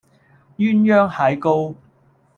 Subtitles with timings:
[0.57, 1.77] 鴛鴦膏蟹